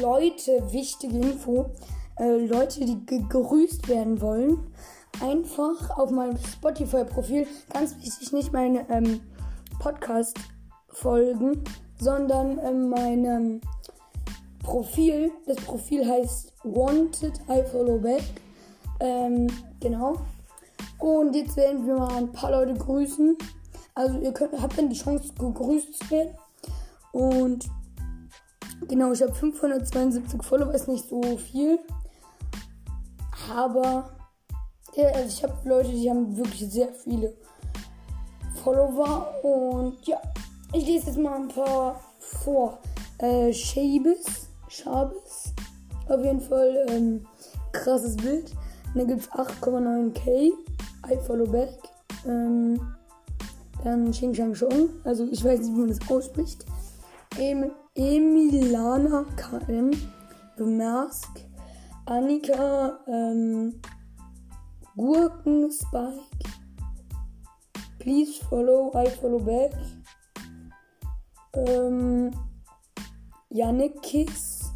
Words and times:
Leute, 0.00 0.72
wichtige 0.72 1.18
Info, 1.18 1.70
äh, 2.18 2.46
Leute, 2.46 2.84
die 2.84 3.04
gegrüßt 3.06 3.88
werden 3.88 4.20
wollen, 4.20 4.58
einfach 5.20 5.90
auf 5.98 6.10
meinem 6.10 6.36
Spotify-Profil, 6.36 7.46
ganz 7.72 7.96
wichtig, 7.96 8.32
nicht 8.32 8.52
meine 8.52 8.88
ähm, 8.90 9.20
Podcast 9.78 10.38
folgen, 10.88 11.64
sondern 11.98 12.58
äh, 12.58 12.72
meinem 12.72 13.60
Profil. 14.62 15.32
Das 15.46 15.56
Profil 15.56 16.06
heißt 16.08 16.52
Wanted 16.64 17.40
I 17.48 17.62
Follow 17.70 17.98
Back. 17.98 18.22
Ähm, 19.00 19.46
genau. 19.80 20.16
Und 20.98 21.34
jetzt 21.34 21.56
werden 21.56 21.86
wir 21.86 21.94
mal 21.96 22.14
ein 22.14 22.32
paar 22.32 22.50
Leute 22.50 22.74
grüßen. 22.74 23.36
Also 23.94 24.18
ihr 24.18 24.32
könnt, 24.32 24.60
habt 24.60 24.78
dann 24.78 24.90
die 24.90 24.96
Chance, 24.96 25.32
gegrüßt 25.38 25.94
zu 25.94 26.10
werden. 26.10 26.34
Und 27.12 27.68
genau, 28.88 29.12
ich 29.12 29.22
habe 29.22 29.34
572 29.34 30.42
Follower, 30.42 30.74
ist 30.74 30.88
nicht 30.88 31.08
so 31.08 31.20
viel. 31.36 31.78
Aber 33.52 34.10
ja, 34.94 35.08
also 35.08 35.28
ich 35.28 35.42
habe 35.42 35.68
Leute, 35.68 35.90
die 35.90 36.08
haben 36.10 36.36
wirklich 36.36 36.70
sehr 36.70 36.92
viele 36.92 37.34
Follower. 38.62 39.34
Und 39.42 40.06
ja, 40.06 40.20
ich 40.72 40.86
lese 40.86 41.06
jetzt 41.06 41.18
mal 41.18 41.36
ein 41.36 41.48
paar 41.48 42.00
vor. 42.18 42.78
Äh, 43.18 43.52
Shabis, 43.52 44.48
Shabis, 44.68 45.52
auf 46.08 46.24
jeden 46.24 46.40
Fall 46.40 46.86
ähm, 46.88 47.26
krasses 47.72 48.16
Bild. 48.16 48.52
Dann 48.94 49.06
gibt 49.06 49.20
es 49.20 49.30
8,9k. 49.30 50.52
I 51.10 51.16
follow 51.26 51.46
back. 51.46 51.70
Ähm, 52.26 52.80
dann 53.84 54.10
Xing 54.10 54.34
Shang 54.34 54.54
Chong. 54.54 54.90
Also 55.04 55.26
ich 55.30 55.44
weiß 55.44 55.60
nicht, 55.60 55.74
wie 55.74 55.80
man 55.80 55.88
das 55.88 56.10
ausspricht. 56.10 56.64
Em 57.38 57.70
Emilana 57.96 59.24
KM. 59.36 59.90
The 60.56 60.64
Mask. 60.64 61.40
Annika. 62.06 62.98
Ähm, 63.08 63.80
Gurken 64.96 65.70
Spike. 65.70 66.20
Please 67.98 68.38
follow. 68.48 68.92
I 68.94 69.08
follow 69.10 69.40
back. 69.40 69.72
Ähm, 71.54 72.30
Yannick 73.50 74.00
Kiss. 74.02 74.70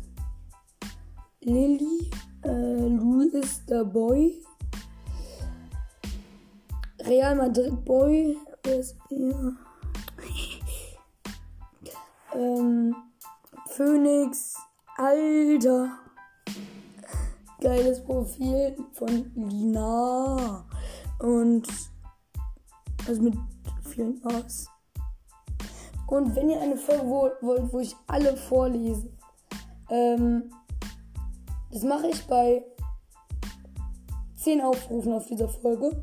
Lilly. 1.41 2.11
Äh, 2.43 2.49
Louis 2.49 3.63
the 3.69 3.85
Boy. 3.85 4.43
Real 7.07 7.35
Madrid 7.37 7.85
Boy. 7.85 8.37
Wer 8.65 8.81
ist 8.81 8.97
er? 9.11 9.53
Ähm, 12.35 12.95
Phoenix. 13.69 14.57
Alter. 14.97 15.99
Geiles 17.61 18.05
Profil 18.05 18.77
von 18.93 19.33
Lina. 19.35 20.65
Und 21.19 21.67
also 23.09 23.23
mit 23.23 23.35
vielen 23.83 24.25
A's. 24.25 24.69
Und 26.07 26.37
wenn 26.37 26.51
ihr 26.51 26.61
eine 26.61 26.77
Folge 26.77 27.07
wollt, 27.41 27.73
wo 27.73 27.81
ich 27.81 27.97
alle 28.07 28.37
vorlese, 28.37 29.11
ähm, 29.91 30.51
das 31.73 31.83
mache 31.83 32.09
ich 32.09 32.25
bei 32.27 32.65
10 34.37 34.61
Aufrufen 34.61 35.13
auf 35.13 35.27
dieser 35.27 35.49
Folge. 35.49 36.01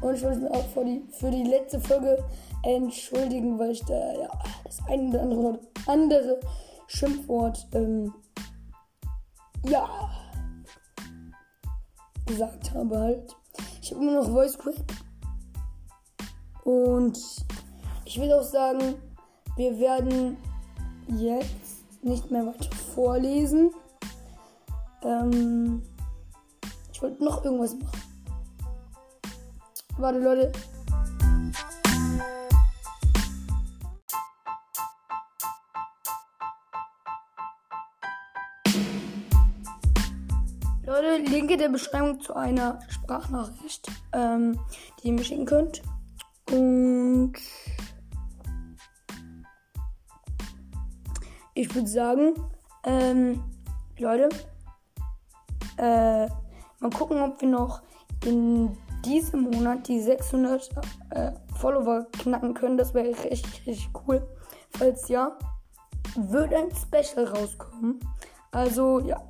Und 0.00 0.14
ich 0.14 0.22
wollte 0.22 0.40
mich 0.40 0.50
auch 0.50 0.66
für 0.68 0.84
die, 0.84 1.04
für 1.10 1.30
die 1.30 1.44
letzte 1.44 1.80
Folge 1.80 2.22
entschuldigen, 2.62 3.58
weil 3.58 3.70
ich 3.70 3.84
da 3.84 4.12
ja, 4.14 4.28
das 4.64 4.78
eine 4.86 5.08
oder 5.08 5.22
andere, 5.22 5.60
andere 5.86 6.40
Schimpfwort 6.86 7.66
ähm, 7.72 8.12
ja 9.66 9.88
gesagt 12.26 12.72
habe 12.74 12.98
halt. 12.98 13.36
Ich 13.82 13.92
habe 13.92 14.02
immer 14.02 14.22
noch 14.22 14.30
Voice 14.30 14.58
Crack. 14.58 14.74
Und 16.64 17.18
ich 18.04 18.18
will 18.18 18.32
auch 18.32 18.42
sagen, 18.42 18.94
wir 19.56 19.78
werden 19.78 20.36
jetzt 21.08 22.02
nicht 22.02 22.30
mehr 22.30 22.46
weiter 22.46 22.74
vorlesen. 22.94 23.70
Ähm, 25.02 25.82
ich 26.92 27.02
wollte 27.02 27.22
noch 27.22 27.44
irgendwas 27.44 27.74
machen. 27.74 28.13
Warte, 29.96 30.18
Leute. 30.18 30.50
Leute, 40.84 41.22
Link 41.30 41.50
in 41.52 41.58
der 41.58 41.68
Beschreibung 41.68 42.20
zu 42.20 42.34
einer 42.34 42.80
Sprachnachricht, 42.88 43.88
ähm, 44.12 44.58
die 45.00 45.08
ihr 45.08 45.12
mir 45.12 45.22
schicken 45.22 45.46
könnt. 45.46 45.82
Und 46.50 47.34
ich 51.54 51.72
würde 51.72 51.88
sagen, 51.88 52.34
ähm, 52.82 53.44
Leute, 53.98 54.28
äh, 55.76 56.26
mal 56.80 56.90
gucken, 56.92 57.20
ob 57.20 57.40
wir 57.40 57.48
noch 57.48 57.80
in 58.24 58.76
diesem 59.04 59.42
Monat 59.42 59.88
die 59.88 60.00
600 60.00 60.70
äh, 61.10 61.32
Follower 61.56 62.06
knacken 62.12 62.54
können. 62.54 62.76
Das 62.76 62.94
wäre 62.94 63.08
richtig, 63.08 63.66
richtig 63.66 63.90
cool. 64.06 64.26
Falls 64.70 65.08
ja, 65.08 65.38
wird 66.16 66.52
ein 66.52 66.68
Special 66.74 67.26
rauskommen. 67.26 68.00
Also 68.50 69.00
ja. 69.00 69.22